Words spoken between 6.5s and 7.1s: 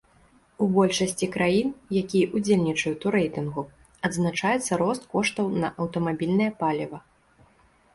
паліва.